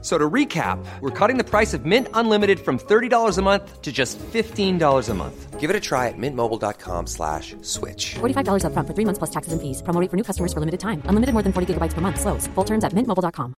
So 0.00 0.16
to 0.16 0.30
recap, 0.30 0.78
we're 1.00 1.10
cutting 1.10 1.38
the 1.38 1.44
price 1.44 1.74
of 1.74 1.84
Mint 1.84 2.06
Unlimited 2.14 2.60
from 2.60 2.78
$30 2.78 3.36
a 3.36 3.42
month 3.42 3.82
to 3.82 3.90
just 3.90 4.16
$15 4.18 5.08
a 5.08 5.14
month. 5.14 5.58
Give 5.58 5.70
it 5.70 5.74
a 5.74 5.80
try 5.80 6.06
at 6.06 6.14
mintmobile.com 6.16 7.08
slash 7.08 7.56
switch. 7.62 8.14
$45 8.20 8.64
up 8.64 8.72
front 8.74 8.86
for 8.86 8.94
three 8.94 9.04
months 9.04 9.18
plus 9.18 9.30
taxes 9.30 9.52
and 9.52 9.60
fees. 9.60 9.82
Promo 9.82 10.00
rate 10.00 10.08
for 10.08 10.16
new 10.16 10.22
customers 10.22 10.52
for 10.52 10.60
limited 10.60 10.78
time. 10.78 11.02
Unlimited 11.06 11.32
more 11.32 11.42
than 11.42 11.52
40 11.52 11.74
gigabytes 11.74 11.94
per 11.94 12.00
month. 12.00 12.20
Slows. 12.20 12.46
Full 12.54 12.64
terms 12.64 12.84
at 12.84 12.92
mintmobile.com. 12.92 13.54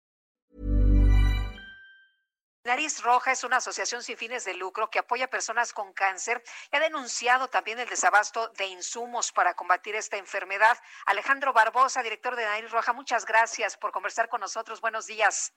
Nariz 2.69 3.03
Roja 3.03 3.33
es 3.33 3.45
una 3.45 3.57
asociación 3.57 4.03
sin 4.03 4.19
fines 4.19 4.45
de 4.45 4.53
lucro 4.53 4.91
que 4.91 4.99
apoya 4.99 5.25
a 5.25 5.31
personas 5.31 5.73
con 5.73 5.95
cáncer 5.95 6.43
y 6.71 6.77
ha 6.77 6.81
denunciado 6.81 7.49
también 7.49 7.79
el 7.79 7.89
desabasto 7.89 8.49
de 8.59 8.67
insumos 8.67 9.33
para 9.33 9.55
combatir 9.55 9.95
esta 9.95 10.19
enfermedad. 10.19 10.77
Alejandro 11.07 11.55
Barbosa, 11.55 12.03
director 12.03 12.37
de 12.37 12.45
Nariz 12.45 12.71
Roja, 12.71 12.93
muchas 12.93 13.25
gracias 13.25 13.79
por 13.79 13.91
conversar 13.91 14.29
con 14.29 14.43
nosotros. 14.43 14.83
Buenos 14.83 15.07
días. 15.07 15.55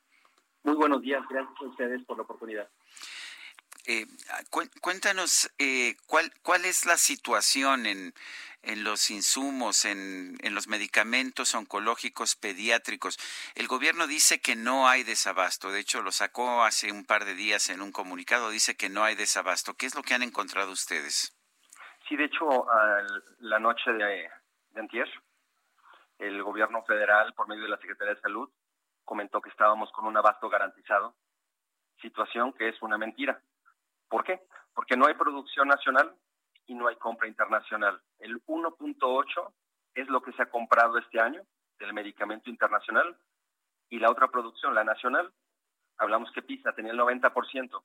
Muy 0.64 0.76
buenos 0.76 1.02
días, 1.02 1.24
gracias 1.30 1.56
a 1.60 1.66
ustedes 1.66 2.04
por 2.06 2.18
la 2.18 2.24
oportunidad. 2.24 2.70
Eh, 3.88 4.06
cuéntanos 4.80 5.52
eh, 5.58 5.96
cuál 6.06 6.32
cuál 6.44 6.66
es 6.66 6.86
la 6.86 6.98
situación 6.98 7.88
en, 7.88 8.14
en 8.62 8.84
los 8.84 9.10
insumos, 9.10 9.86
en, 9.86 10.38
en, 10.42 10.54
los 10.54 10.68
medicamentos 10.68 11.56
oncológicos 11.56 12.36
pediátricos. 12.36 13.18
El 13.56 13.68
gobierno 13.68 14.06
dice 14.06 14.40
que 14.40 14.56
no 14.56 14.88
hay 14.88 15.04
desabasto. 15.04 15.72
De 15.72 15.80
hecho, 15.80 16.04
lo 16.04 16.12
sacó 16.12 16.64
hace 16.64 16.92
un 16.92 17.06
par 17.06 17.26
de 17.26 17.34
días 17.34 17.72
en 17.72 17.82
un 17.82 17.92
comunicado. 17.92 18.52
Dice 18.52 18.78
que 18.78 18.90
no 18.90 19.04
hay 19.04 19.16
desabasto. 19.16 19.74
¿Qué 19.74 19.88
es 19.88 19.96
lo 19.96 20.04
que 20.04 20.14
han 20.14 20.22
encontrado 20.22 20.72
ustedes? 20.72 21.36
Sí, 22.08 22.16
de 22.16 22.26
hecho, 22.26 22.68
la 23.40 23.58
noche 23.58 23.92
de, 23.94 24.30
de 24.74 24.80
antier, 24.80 25.10
el 26.20 26.44
gobierno 26.44 26.84
federal, 26.84 27.34
por 27.34 27.48
medio 27.48 27.64
de 27.64 27.70
la 27.70 27.78
Secretaría 27.78 28.14
de 28.14 28.22
Salud, 28.22 28.50
comentó 29.12 29.42
que 29.42 29.50
estábamos 29.50 29.92
con 29.92 30.06
un 30.06 30.16
abasto 30.16 30.48
garantizado, 30.48 31.14
situación 32.00 32.54
que 32.54 32.70
es 32.70 32.82
una 32.82 32.98
mentira. 32.98 33.44
¿Por 34.08 34.24
qué? 34.24 34.40
Porque 34.74 34.96
no 34.96 35.06
hay 35.06 35.16
producción 35.16 35.68
nacional 35.68 36.16
y 36.66 36.76
no 36.76 36.88
hay 36.88 36.96
compra 36.96 37.28
internacional. 37.28 38.02
El 38.20 38.42
1.8 38.46 39.54
es 39.96 40.08
lo 40.08 40.22
que 40.22 40.32
se 40.32 40.44
ha 40.44 40.50
comprado 40.50 40.98
este 40.98 41.20
año 41.20 41.42
del 41.78 41.92
medicamento 41.92 42.50
internacional 42.50 43.18
y 43.90 44.00
la 44.00 44.10
otra 44.10 44.30
producción, 44.30 44.74
la 44.74 44.86
nacional, 44.86 45.34
hablamos 45.98 46.32
que 46.32 46.42
PISA 46.42 46.72
tenía 46.72 46.94
el 46.94 47.00
90%. 47.00 47.84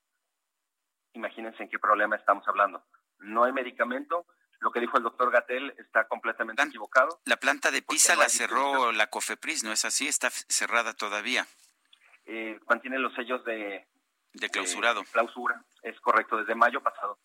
Imagínense 1.11 1.61
en 1.61 1.67
qué 1.69 1.77
problema 1.77 2.15
estamos 2.15 2.47
hablando. 2.47 2.85
No 3.19 3.43
hay 3.43 3.51
medicamento, 3.51 4.27
lo 4.59 4.71
que 4.71 4.79
dijo 4.79 4.97
el 4.97 5.03
doctor 5.03 5.31
Gatel 5.31 5.73
está 5.77 6.07
completamente 6.07 6.61
equivocado. 6.63 7.21
La 7.25 7.37
planta 7.37 7.71
de 7.71 7.81
Pisa 7.81 8.15
la 8.15 8.29
cerró 8.29 8.91
la 8.91 9.07
COFEPRIS, 9.07 9.63
¿no 9.63 9.71
es 9.71 9.85
así? 9.85 10.07
Está 10.07 10.29
cerrada 10.29 10.93
todavía. 10.93 11.47
Eh, 12.25 12.59
mantiene 12.67 12.99
los 12.99 13.13
sellos 13.13 13.43
de, 13.45 13.87
de 14.33 14.49
clausurado. 14.49 15.03
clausura, 15.11 15.63
es 15.81 15.99
correcto, 16.01 16.37
desde 16.37 16.55
mayo 16.55 16.81
pasado. 16.81 17.19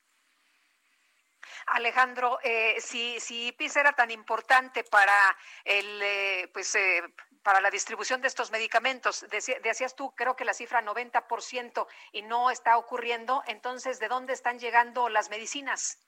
Alejandro, 1.67 2.39
eh, 2.43 2.77
si, 2.81 3.19
si 3.21 3.53
PISA 3.53 3.81
era 3.81 3.93
tan 3.93 4.11
importante 4.11 4.85
para 4.85 5.37
el, 5.65 6.03
eh, 6.03 6.51
pues, 6.53 6.75
eh, 6.75 7.03
para 7.43 7.61
la 7.61 7.71
distribución 7.71 8.21
de 8.21 8.29
estos 8.29 8.51
medicamentos, 8.51 9.27
decías 9.31 9.97
tú, 9.97 10.13
creo 10.15 10.37
que 10.37 10.45
la 10.45 10.55
cifra 10.55 10.83
90% 10.83 11.87
y 12.13 12.23
no 12.23 12.51
está 12.51 12.77
ocurriendo, 12.79 13.43
entonces, 13.47 13.99
¿de 13.99 14.09
dónde 14.09 14.33
están 14.33 14.59
llegando 14.59 15.09
las 15.09 15.31
medicinas? 15.31 15.99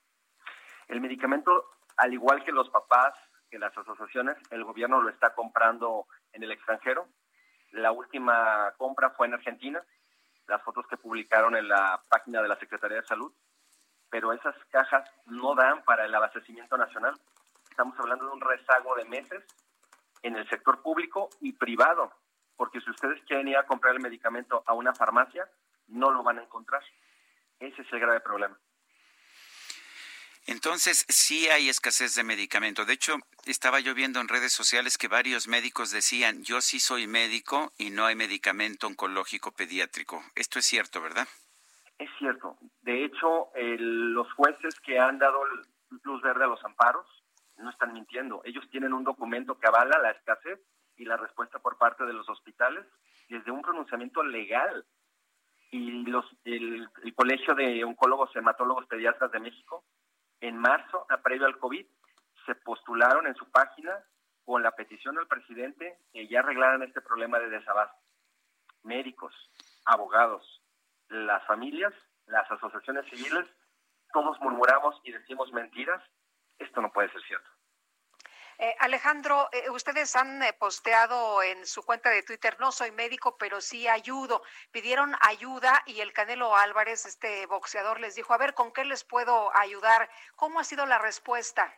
El 0.88 1.00
medicamento, 1.00 1.70
al 1.96 2.12
igual 2.12 2.44
que 2.44 2.52
los 2.52 2.68
papás, 2.70 3.14
que 3.50 3.58
las 3.58 3.76
asociaciones, 3.76 4.36
el 4.50 4.64
gobierno 4.64 5.00
lo 5.00 5.10
está 5.10 5.34
comprando 5.34 6.06
en 6.32 6.42
el 6.42 6.52
extranjero. 6.52 7.08
La 7.70 7.92
última 7.92 8.72
compra 8.76 9.10
fue 9.10 9.26
en 9.26 9.34
Argentina, 9.34 9.82
las 10.46 10.62
fotos 10.62 10.86
que 10.88 10.96
publicaron 10.96 11.56
en 11.56 11.68
la 11.68 12.00
página 12.08 12.42
de 12.42 12.48
la 12.48 12.56
Secretaría 12.56 12.98
de 12.98 13.06
Salud, 13.06 13.32
pero 14.10 14.32
esas 14.32 14.54
cajas 14.70 15.10
no 15.26 15.54
dan 15.54 15.82
para 15.84 16.04
el 16.04 16.14
abastecimiento 16.14 16.76
nacional. 16.76 17.14
Estamos 17.70 17.98
hablando 17.98 18.26
de 18.26 18.32
un 18.32 18.40
rezago 18.40 18.94
de 18.94 19.04
meses 19.06 19.42
en 20.22 20.36
el 20.36 20.48
sector 20.48 20.82
público 20.82 21.30
y 21.40 21.52
privado, 21.52 22.12
porque 22.56 22.80
si 22.80 22.90
ustedes 22.90 23.22
quieren 23.24 23.48
ir 23.48 23.56
a 23.56 23.66
comprar 23.66 23.94
el 23.94 24.00
medicamento 24.00 24.62
a 24.66 24.74
una 24.74 24.94
farmacia, 24.94 25.48
no 25.88 26.10
lo 26.10 26.22
van 26.22 26.38
a 26.38 26.42
encontrar. 26.42 26.82
Ese 27.58 27.82
es 27.82 27.92
el 27.92 28.00
grave 28.00 28.20
problema. 28.20 28.58
Entonces, 30.46 31.06
sí 31.08 31.48
hay 31.48 31.68
escasez 31.70 32.14
de 32.14 32.22
medicamento. 32.22 32.84
De 32.84 32.92
hecho, 32.92 33.16
estaba 33.46 33.80
yo 33.80 33.94
viendo 33.94 34.20
en 34.20 34.28
redes 34.28 34.52
sociales 34.52 34.98
que 34.98 35.08
varios 35.08 35.48
médicos 35.48 35.90
decían, 35.90 36.42
yo 36.44 36.60
sí 36.60 36.80
soy 36.80 37.06
médico 37.06 37.72
y 37.78 37.90
no 37.90 38.04
hay 38.04 38.14
medicamento 38.14 38.86
oncológico 38.86 39.52
pediátrico. 39.52 40.22
Esto 40.34 40.58
es 40.58 40.66
cierto, 40.66 41.00
¿verdad? 41.00 41.26
Es 41.98 42.10
cierto. 42.18 42.58
De 42.82 43.04
hecho, 43.04 43.48
los 43.54 44.30
jueces 44.34 44.78
que 44.80 44.98
han 44.98 45.18
dado 45.18 45.40
luz 46.02 46.22
verde 46.22 46.44
a 46.44 46.48
los 46.48 46.62
amparos 46.64 47.06
no 47.56 47.70
están 47.70 47.94
mintiendo. 47.94 48.42
Ellos 48.44 48.68
tienen 48.70 48.92
un 48.92 49.04
documento 49.04 49.58
que 49.58 49.66
avala 49.66 49.98
la 49.98 50.10
escasez 50.10 50.60
y 50.96 51.06
la 51.06 51.16
respuesta 51.16 51.58
por 51.58 51.78
parte 51.78 52.04
de 52.04 52.12
los 52.12 52.28
hospitales 52.28 52.84
desde 53.28 53.50
un 53.50 53.62
pronunciamiento 53.62 54.22
legal. 54.22 54.84
Y 55.70 56.04
los, 56.04 56.24
el, 56.44 56.88
el 57.02 57.14
Colegio 57.14 57.54
de 57.54 57.82
Oncólogos 57.82 58.34
Hematólogos 58.36 58.86
Pediatras 58.86 59.32
de 59.32 59.40
México 59.40 59.84
en 60.48 60.58
marzo, 60.58 61.06
a 61.08 61.22
previo 61.22 61.46
al 61.46 61.58
COVID, 61.58 61.86
se 62.44 62.54
postularon 62.54 63.26
en 63.26 63.34
su 63.34 63.50
página 63.50 64.04
con 64.44 64.62
la 64.62 64.72
petición 64.72 65.16
al 65.18 65.26
presidente 65.26 65.98
que 66.12 66.28
ya 66.28 66.40
arreglaran 66.40 66.82
este 66.82 67.00
problema 67.00 67.38
de 67.38 67.48
desabasto. 67.48 67.96
Médicos, 68.82 69.34
abogados, 69.86 70.62
las 71.08 71.42
familias, 71.46 71.94
las 72.26 72.50
asociaciones 72.50 73.06
civiles, 73.08 73.46
todos 74.12 74.38
murmuramos 74.42 75.00
y 75.04 75.12
decimos 75.12 75.50
mentiras. 75.52 76.02
Esto 76.58 76.82
no 76.82 76.92
puede 76.92 77.10
ser 77.10 77.22
cierto. 77.22 77.50
Eh, 78.58 78.74
Alejandro, 78.78 79.48
eh, 79.52 79.68
ustedes 79.70 80.14
han 80.14 80.42
eh, 80.42 80.52
posteado 80.52 81.42
en 81.42 81.66
su 81.66 81.82
cuenta 81.82 82.10
de 82.10 82.22
Twitter, 82.22 82.56
no 82.60 82.70
soy 82.70 82.92
médico, 82.92 83.36
pero 83.36 83.60
sí 83.60 83.88
ayudo. 83.88 84.42
Pidieron 84.70 85.14
ayuda 85.20 85.82
y 85.86 86.00
el 86.00 86.12
Canelo 86.12 86.54
Álvarez, 86.56 87.04
este 87.04 87.46
boxeador, 87.46 88.00
les 88.00 88.14
dijo, 88.14 88.32
a 88.32 88.38
ver, 88.38 88.54
¿con 88.54 88.72
qué 88.72 88.84
les 88.84 89.02
puedo 89.04 89.50
ayudar? 89.56 90.08
¿Cómo 90.36 90.60
ha 90.60 90.64
sido 90.64 90.86
la 90.86 90.98
respuesta? 90.98 91.74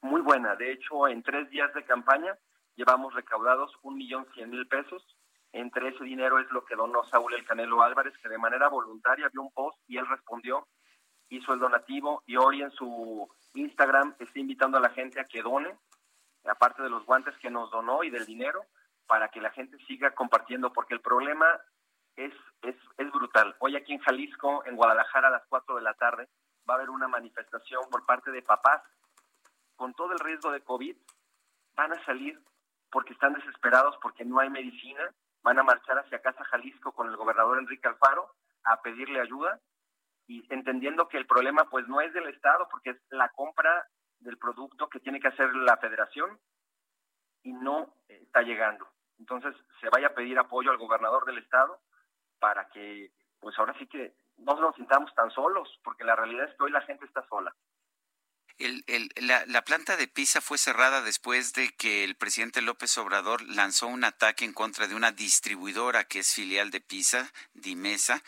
Muy 0.00 0.22
buena. 0.22 0.54
De 0.56 0.72
hecho, 0.72 1.06
en 1.08 1.22
tres 1.22 1.50
días 1.50 1.72
de 1.74 1.84
campaña 1.84 2.38
llevamos 2.76 3.12
recaudados 3.14 3.72
un 3.82 3.96
millón 3.96 4.26
cien 4.34 4.50
mil 4.50 4.66
pesos. 4.68 5.04
Entre 5.52 5.88
ese 5.88 6.04
dinero 6.04 6.38
es 6.38 6.50
lo 6.50 6.64
que 6.64 6.76
donó 6.76 7.04
Saúl 7.04 7.34
el 7.34 7.44
Canelo 7.46 7.82
Álvarez, 7.82 8.14
que 8.22 8.28
de 8.28 8.38
manera 8.38 8.68
voluntaria 8.68 9.28
vio 9.32 9.42
un 9.42 9.52
post 9.52 9.78
y 9.86 9.96
él 9.96 10.06
respondió, 10.06 10.68
hizo 11.30 11.52
el 11.52 11.58
donativo 11.58 12.22
y 12.26 12.36
hoy 12.36 12.62
en 12.62 12.70
su 12.70 13.28
Instagram 13.54 14.14
está 14.18 14.38
invitando 14.38 14.78
a 14.78 14.80
la 14.80 14.90
gente 14.90 15.20
a 15.20 15.24
que 15.24 15.42
done, 15.42 15.76
aparte 16.44 16.82
de 16.82 16.90
los 16.90 17.04
guantes 17.04 17.36
que 17.38 17.50
nos 17.50 17.70
donó 17.70 18.04
y 18.04 18.10
del 18.10 18.26
dinero, 18.26 18.64
para 19.06 19.28
que 19.28 19.40
la 19.40 19.50
gente 19.50 19.78
siga 19.86 20.14
compartiendo, 20.14 20.72
porque 20.72 20.94
el 20.94 21.00
problema 21.00 21.46
es, 22.16 22.32
es, 22.62 22.76
es 22.96 23.10
brutal. 23.12 23.56
Hoy 23.58 23.76
aquí 23.76 23.92
en 23.92 24.00
Jalisco, 24.00 24.64
en 24.66 24.76
Guadalajara, 24.76 25.28
a 25.28 25.32
las 25.32 25.46
4 25.48 25.76
de 25.76 25.82
la 25.82 25.94
tarde, 25.94 26.28
va 26.68 26.74
a 26.74 26.76
haber 26.76 26.90
una 26.90 27.08
manifestación 27.08 27.88
por 27.90 28.04
parte 28.04 28.30
de 28.30 28.42
papás. 28.42 28.82
Con 29.76 29.94
todo 29.94 30.12
el 30.12 30.18
riesgo 30.18 30.50
de 30.50 30.60
COVID, 30.60 30.96
van 31.76 31.92
a 31.92 32.04
salir 32.04 32.40
porque 32.90 33.12
están 33.12 33.34
desesperados, 33.34 33.96
porque 34.02 34.24
no 34.24 34.40
hay 34.40 34.50
medicina, 34.50 35.10
van 35.42 35.58
a 35.58 35.62
marchar 35.62 35.98
hacia 35.98 36.20
Casa 36.20 36.44
Jalisco 36.44 36.92
con 36.92 37.08
el 37.08 37.16
gobernador 37.16 37.58
Enrique 37.58 37.88
Alfaro 37.88 38.34
a 38.64 38.82
pedirle 38.82 39.20
ayuda 39.20 39.60
y 40.28 40.44
entendiendo 40.52 41.08
que 41.08 41.16
el 41.16 41.26
problema 41.26 41.68
pues 41.70 41.88
no 41.88 42.00
es 42.00 42.12
del 42.12 42.28
Estado, 42.28 42.68
porque 42.70 42.90
es 42.90 42.96
la 43.10 43.30
compra 43.30 43.88
del 44.20 44.36
producto 44.36 44.88
que 44.88 45.00
tiene 45.00 45.20
que 45.20 45.28
hacer 45.28 45.52
la 45.56 45.78
federación 45.78 46.38
y 47.42 47.52
no 47.52 47.94
está 48.06 48.42
llegando. 48.42 48.86
Entonces 49.18 49.54
se 49.80 49.88
vaya 49.88 50.08
a 50.08 50.14
pedir 50.14 50.38
apoyo 50.38 50.70
al 50.70 50.76
gobernador 50.76 51.24
del 51.24 51.38
Estado 51.38 51.80
para 52.38 52.68
que 52.68 53.10
pues 53.40 53.58
ahora 53.58 53.74
sí 53.78 53.86
que 53.86 54.14
no 54.36 54.54
nos 54.60 54.76
sintamos 54.76 55.12
tan 55.14 55.30
solos, 55.30 55.68
porque 55.82 56.04
la 56.04 56.14
realidad 56.14 56.48
es 56.48 56.56
que 56.56 56.64
hoy 56.64 56.72
la 56.72 56.82
gente 56.82 57.06
está 57.06 57.26
sola. 57.28 57.54
El, 58.58 58.82
el, 58.88 59.08
la, 59.20 59.46
la, 59.46 59.62
planta 59.62 59.96
de 59.96 60.08
Pisa 60.08 60.40
fue 60.40 60.58
cerrada 60.58 61.00
después 61.00 61.52
de 61.52 61.70
que 61.76 62.02
el 62.02 62.16
presidente 62.16 62.60
López 62.60 62.98
Obrador 62.98 63.40
lanzó 63.42 63.86
un 63.86 64.02
ataque 64.02 64.44
en 64.44 64.52
contra 64.52 64.88
de 64.88 64.96
una 64.96 65.12
distribuidora 65.12 66.04
que 66.04 66.18
es 66.18 66.34
filial 66.34 66.72
de 66.72 66.80
Pisa, 66.80 67.30
Dimesa, 67.54 68.20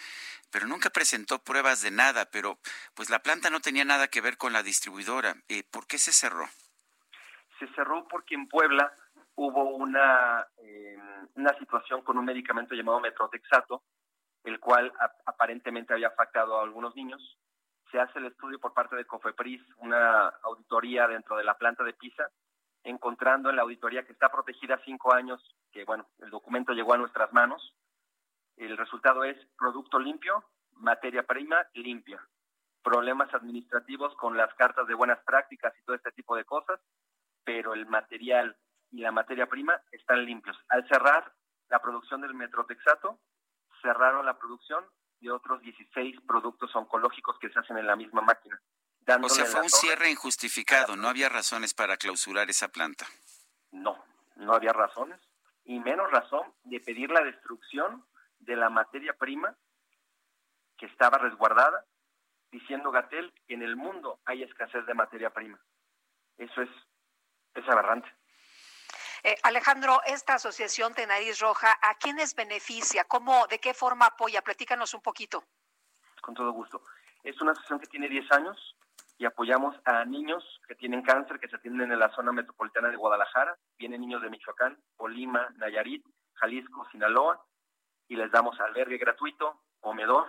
pero 0.51 0.67
nunca 0.67 0.91
presentó 0.91 1.39
pruebas 1.39 1.83
de 1.83 1.91
nada, 1.91 2.27
pero 2.31 2.59
pues 2.95 3.11
la 3.11 3.21
planta 3.21 3.51
no 3.51 3.61
tenía 3.61 3.85
nada 3.85 4.09
que 4.09 4.21
ver 4.21 4.37
con 4.37 4.53
la 4.53 4.63
distribuidora. 4.63 5.35
Eh, 5.49 5.63
¿Por 5.71 5.87
qué 5.87 5.99
se 5.99 6.13
cerró? 6.13 6.47
Se 7.59 7.67
cerró 7.75 8.07
porque 8.09 8.35
en 8.35 8.49
Puebla 8.49 8.93
hubo 9.37 9.77
una, 9.77 10.47
eh, 10.59 10.99
una 11.35 11.57
situación 11.59 12.03
con 12.03 12.19
un 12.19 12.25
medicamento 12.25 12.75
llamado 12.75 13.01
metrotexato, 13.01 13.83
el 14.45 14.59
cual 14.59 14.93
aparentemente 15.27 15.93
había 15.93 16.09
afectado 16.09 16.59
a 16.59 16.63
algunos 16.63 16.95
niños. 16.95 17.39
Se 17.91 17.99
hace 17.99 18.19
el 18.19 18.27
estudio 18.27 18.59
por 18.59 18.73
parte 18.73 18.97
de 18.97 19.05
COFEPRIS, 19.05 19.63
una 19.79 20.29
auditoría 20.43 21.07
dentro 21.07 21.37
de 21.37 21.45
la 21.45 21.57
planta 21.59 21.85
de 21.85 21.93
PISA, 21.93 22.31
encontrando 22.85 23.51
en 23.51 23.57
la 23.57 23.63
auditoría 23.63 24.05
que 24.05 24.13
está 24.13 24.31
protegida 24.31 24.81
cinco 24.85 25.13
años, 25.13 25.43
que 25.73 25.85
bueno, 25.85 26.09
el 26.21 26.31
documento 26.31 26.73
llegó 26.73 26.95
a 26.95 26.99
nuestras 26.99 27.33
manos. 27.33 27.75
El 28.57 28.77
resultado 28.77 29.25
es 29.25 29.37
producto 29.57 29.99
limpio, 29.99 30.45
materia 30.73 31.23
prima 31.23 31.67
limpia. 31.75 32.21
Problemas 32.83 33.33
administrativos 33.35 34.15
con 34.17 34.37
las 34.37 34.53
cartas 34.55 34.87
de 34.87 34.95
buenas 34.95 35.19
prácticas 35.25 35.75
y 35.79 35.85
todo 35.85 35.97
este 35.97 36.13
tipo 36.13 36.35
de 36.37 36.45
cosas, 36.45 36.81
pero 37.45 37.75
el 37.75 37.87
material 37.87 38.57
y 38.91 39.01
la 39.01 39.13
materia 39.13 39.47
prima 39.47 39.81
están 39.93 40.25
limpios. 40.25 40.57
Al 40.69 40.87
cerrar 40.89 41.33
la 41.69 41.81
producción 41.81 42.21
del 42.23 42.35
metrotexato, 42.35 43.21
cerraron 43.83 44.27
la 44.27 44.39
producción 44.39 44.85
de 45.21 45.31
otros 45.31 45.61
16 45.61 46.21
productos 46.27 46.75
oncológicos 46.75 47.39
que 47.39 47.51
se 47.51 47.59
hacen 47.59 47.79
en 47.79 47.87
la 47.87 47.97
misma 47.97 48.23
máquina. 48.23 48.61
O 49.23 49.29
sea, 49.29 49.45
fue 49.47 49.63
un 49.63 49.69
cierre 49.69 50.11
injustificado, 50.11 50.97
no 50.97 51.09
había 51.09 51.29
razones 51.29 51.75
para 51.75 51.97
clausurar 51.97 52.49
esa 52.49 52.69
planta. 52.69 53.07
No, 53.73 54.03
no 54.37 54.55
había 54.55 54.73
razones, 54.73 55.21
y 55.65 55.81
menos 55.81 56.11
razón 56.11 56.53
de 56.65 56.81
pedir 56.81 57.11
la 57.11 57.23
destrucción 57.23 58.05
de 58.51 58.57
la 58.57 58.69
materia 58.69 59.13
prima 59.13 59.57
que 60.77 60.87
estaba 60.87 61.19
resguardada, 61.19 61.87
diciendo 62.51 62.91
Gatel 62.91 63.33
que 63.47 63.55
en 63.55 63.63
el 63.63 63.77
mundo 63.77 64.19
hay 64.25 64.43
escasez 64.43 64.85
de 64.87 64.95
materia 64.95 65.31
prima. 65.31 65.57
Eso 66.37 66.63
es, 66.63 66.71
es 67.55 67.69
aberrante. 67.69 68.13
Eh, 69.23 69.37
Alejandro, 69.45 70.01
esta 70.05 70.35
asociación 70.35 70.95
de 70.95 71.07
Nariz 71.07 71.39
Roja, 71.39 71.79
¿a 71.81 71.95
quiénes 71.95 72.35
beneficia? 72.35 73.05
¿Cómo, 73.05 73.47
de 73.47 73.61
qué 73.61 73.73
forma 73.73 74.07
apoya? 74.07 74.43
Platícanos 74.43 74.95
un 74.95 75.03
poquito. 75.03 75.45
Con 76.21 76.35
todo 76.35 76.51
gusto. 76.51 76.83
Es 77.23 77.41
una 77.41 77.53
asociación 77.53 77.79
que 77.79 77.87
tiene 77.87 78.09
10 78.09 78.33
años 78.33 78.77
y 79.17 79.27
apoyamos 79.27 79.77
a 79.85 80.05
niños 80.07 80.43
que 80.67 80.75
tienen 80.75 81.03
cáncer, 81.03 81.39
que 81.39 81.47
se 81.47 81.55
atienden 81.55 81.93
en 81.93 82.01
la 82.01 82.13
zona 82.17 82.33
metropolitana 82.33 82.89
de 82.89 82.97
Guadalajara. 82.97 83.57
Vienen 83.79 84.01
niños 84.01 84.23
de 84.23 84.31
Michoacán, 84.31 84.77
Colima, 84.97 85.51
Nayarit, 85.57 86.05
Jalisco, 86.35 86.89
Sinaloa, 86.91 87.45
y 88.11 88.17
les 88.17 88.31
damos 88.33 88.59
albergue 88.61 88.99
gratuito, 88.99 89.63
comedor. 89.79 90.27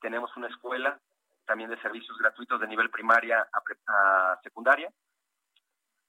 Tenemos 0.00 0.34
una 0.36 0.46
escuela 0.46 0.98
también 1.44 1.68
de 1.68 1.80
servicios 1.82 2.16
gratuitos 2.18 2.60
de 2.60 2.68
nivel 2.68 2.88
primaria 2.88 3.48
a 3.86 4.40
secundaria. 4.44 4.92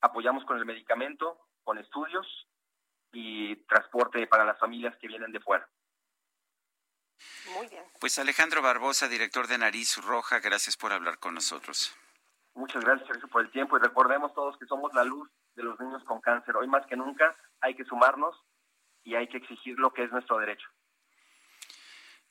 Apoyamos 0.01 0.45
con 0.45 0.59
el 0.59 0.65
medicamento, 0.65 1.47
con 1.63 1.79
estudios 1.79 2.47
y 3.11 3.55
transporte 3.65 4.27
para 4.27 4.45
las 4.45 4.59
familias 4.59 4.95
que 4.97 5.07
vienen 5.07 5.31
de 5.31 5.39
fuera. 5.39 5.67
Muy 7.55 7.67
bien. 7.67 7.83
Pues 7.99 8.19
Alejandro 8.19 8.61
Barbosa, 8.61 9.07
director 9.07 9.47
de 9.47 9.57
Nariz 9.57 9.97
Roja, 9.97 10.39
gracias 10.39 10.77
por 10.77 10.93
hablar 10.93 11.17
con 11.17 11.33
nosotros. 11.33 11.97
Muchas 12.53 12.83
gracias, 12.83 13.17
por 13.31 13.41
el 13.41 13.49
tiempo 13.49 13.75
y 13.77 13.79
recordemos 13.81 14.35
todos 14.35 14.55
que 14.59 14.67
somos 14.67 14.93
la 14.93 15.03
luz 15.03 15.27
de 15.55 15.63
los 15.63 15.79
niños 15.79 16.03
con 16.03 16.21
cáncer. 16.21 16.55
Hoy 16.55 16.67
más 16.67 16.85
que 16.85 16.95
nunca 16.95 17.35
hay 17.59 17.75
que 17.75 17.85
sumarnos 17.85 18.39
y 19.03 19.15
hay 19.15 19.27
que 19.27 19.37
exigir 19.37 19.79
lo 19.79 19.91
que 19.91 20.03
es 20.03 20.11
nuestro 20.11 20.37
derecho. 20.37 20.67